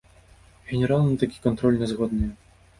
Генералы 0.71 1.05
на 1.11 1.19
такі 1.25 1.37
кантроль 1.45 1.79
не 1.85 1.93
згодныя. 1.95 2.31